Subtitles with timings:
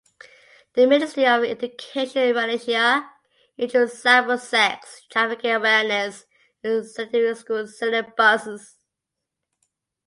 [0.73, 3.07] The Ministry of Education Malaysia
[3.55, 6.25] introduced cybersex trafficking awareness
[6.63, 8.77] in secondary school syllabuses.